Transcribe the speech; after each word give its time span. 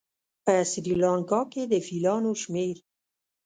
په 0.45 0.53
سریلانکا 0.71 1.41
کې 1.51 1.63
د 1.71 1.73
فیلانو 1.87 2.31
شمېر 2.41 2.75